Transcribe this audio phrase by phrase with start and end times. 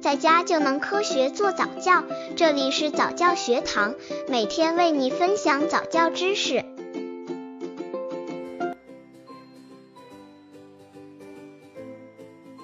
[0.00, 2.02] 在家就能科学做早教。
[2.34, 3.94] 这里是早教学堂，
[4.28, 6.64] 每天为你分享早教知识。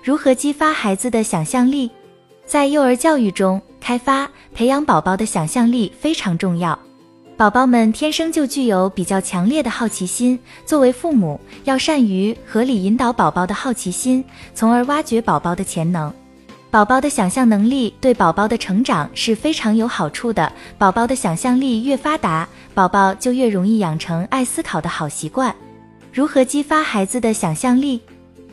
[0.02, 1.90] 如何激发孩子的想象力？
[2.46, 6.78] 在幼儿教育中，开发培养宝宝的想象力非常重要。
[7.36, 14.24] 宝宝们天生就具有比较强烈的好奇心，作为父母，要善于合理引导宝宝的好奇心，
[14.54, 16.10] 从而挖掘宝宝的潜能。
[16.76, 20.52] 宝宝的想象能力对宝宝的成长是非常有好处的。
[20.76, 25.56] 宝宝的想象力越发达，宝宝就越容易养成爱思考的好习惯。
[26.12, 28.02] 如何激发孩子的想象力？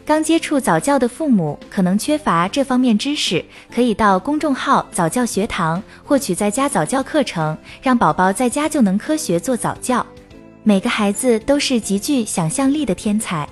[0.06, 3.44] 刚接触早教的父母可能缺乏这方面知识，
[3.76, 10.06] 可以到公众号早教学堂获取在家早教课程，让宝宝在家就能科学做早教。
[10.64, 13.46] 每个孩子都是极具想象力的天才，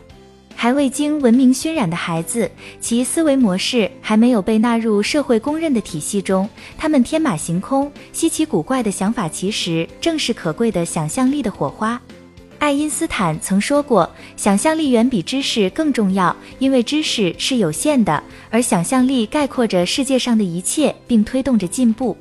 [0.61, 2.47] 还未经文明熏染的孩子，
[2.79, 6.47] 其思维模式还没有被纳入社会公认的体系中，
[6.77, 11.99] 他们天马行空、稀奇古怪的想法，其实正是可贵的想象力的火花。
[12.59, 22.15] 爱因斯坦曾说过：“想象力远比知识更重要，因为知识是有限的，而想象力概括着世界上的一切，并推动着进步。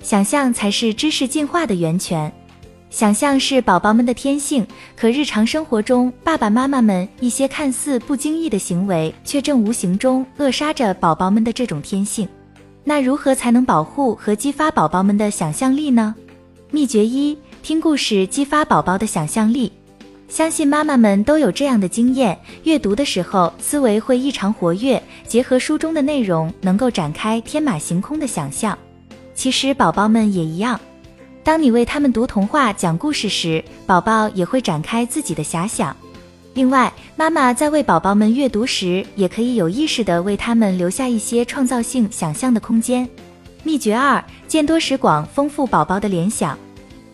[0.00, 2.32] 想象才是知识进化的源泉。
[2.90, 12.28] 想象是宝宝们的天性，可日常生活中，爸爸妈妈们一些看似不经意的行为，却正无形中扼杀着宝宝们的这种天性。
[12.82, 16.12] 那如何才能保护和激发宝宝们的想象力呢？
[16.72, 19.70] 秘诀一：听故事激发宝宝的想象力。
[20.28, 28.76] 相信妈妈们都有这样的经验：阅读的时候，思维会异常活跃，结合书中的内容，能够展开天马行空的想象。
[29.32, 30.78] 其实宝宝们也一样，
[31.42, 35.96] 当你为他们读童话、讲故事时，宝宝也会展开自己的遐想。
[36.52, 43.08] 另外，妈妈在为宝宝们阅读时，也可以有意识地为他们留下一些创造性想象的空间。
[43.62, 46.58] 秘诀二：见多识广，丰富宝宝的联想。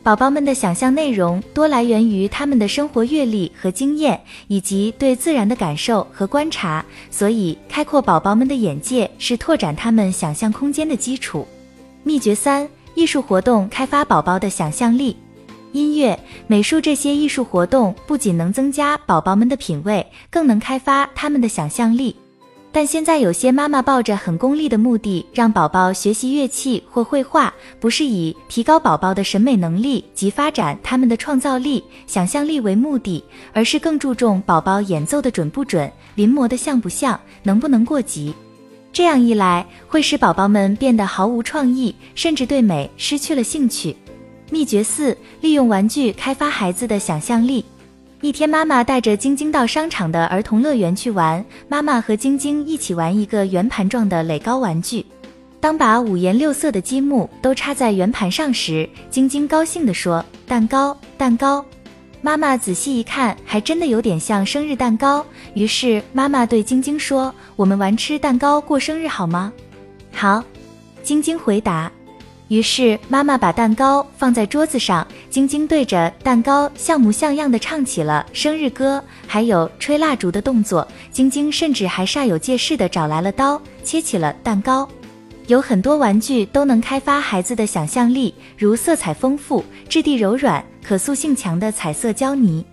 [0.02, 11.46] 宝宝们的想象内容多来源于他们的生活阅历和经验，以及对自然的感受和观察，所以开阔宝宝们的眼界是拓展他们想象空间的基础。
[12.04, 15.14] 秘诀三：艺术活动开发宝宝的想象力。
[15.72, 22.16] 音乐、美术这些艺术活动不仅能增加宝宝们的品味，更能开发他们的想象力。
[22.72, 38.34] 但现在有些妈妈抱着很功利的目的，让宝宝学习乐器或绘画，不是以提高宝宝的审美能力及发展他们的创造力、想象力为目的，而是更注重宝宝演奏的准不准、临摹的像不像、能不能过级。
[38.96, 43.94] 这样一来，会使宝宝们变得毫无创意，甚至对美失去了兴趣。
[44.50, 47.62] 秘诀四：利用玩具开发孩子的想象力。
[48.22, 51.44] 一天，妈妈带着晶晶到商场的儿童乐园去玩。
[51.68, 55.04] 妈妈和晶晶一起玩一个圆盘状的垒高玩具。
[55.60, 61.62] 当把五颜六色的积木都插在圆盘上时，晶晶高兴地说：“蛋糕，蛋糕！”
[62.26, 65.24] 妈妈仔细一看，还真的有点像生日蛋糕。
[65.54, 69.52] 于是妈妈对晶晶说：“我们玩吃蛋糕过生日好吗
[70.12, 70.42] ？”“好。”
[71.04, 71.88] 晶晶回答。
[72.48, 80.84] 于是妈妈把蛋糕放在桌子上，晶晶对着蛋糕像模像样的唱起了生日歌，还有吹蜡烛的动作。
[81.12, 84.88] 晶晶甚至还煞有介事的找来了刀，切起了蛋糕。
[85.46, 92.64] 有很多玩具都能开发孩子的想象力，如色彩丰富、质地柔软、可塑性强的彩色胶泥。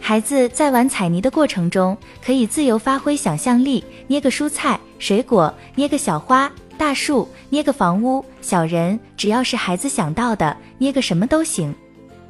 [0.00, 6.50] 孩子在玩彩泥的过程中，可以自由发挥想象力，捏个蔬菜、水果，捏个小花。
[6.76, 11.72] 大树捏个房屋，小人只要是孩子想到的，捏个什么都行。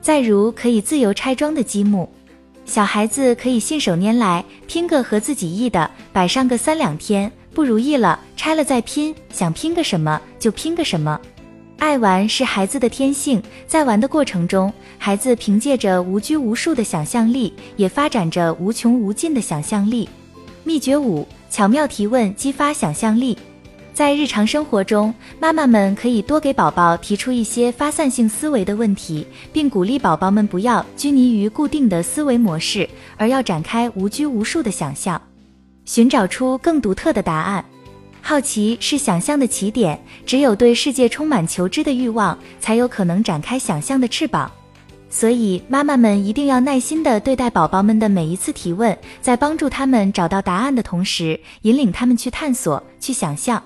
[0.02, 2.06] 再如可以自由拆装的积木，
[2.66, 11.18] 小孩子可以信手拈来，拼个合自己意的，摆上个三两天，不如意了拆了再拼，想拼个什么就拼个什么。
[11.78, 20.08] 爱玩是孩子的天性，在玩的过程中，孩子凭借着无拘无束的想象力，也发展着无穷无尽的想象力。
[20.64, 23.36] 秘诀五：巧妙提问，激发想象力。
[23.92, 35.20] 在日常生活中，妈妈们可以多给宝宝提出一些发散性思维的问题，并鼓励宝宝们不要拘泥于固定的思维模式，而要展开无拘无束的想象，
[35.84, 37.64] 寻找出更独特的答案。
[38.26, 44.50] 好奇是想象的起点，只有对世界充满求知的欲望，才有可能展开想象的翅膀。
[45.10, 53.62] 所以，妈妈们一定要耐心地对待宝宝们的每一次提问，在帮助他们找到答案的同时，引领他们去探索、去想象。